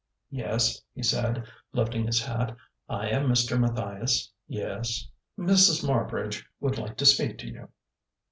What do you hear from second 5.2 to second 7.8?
"Mrs. Marbridge would like to speak to you."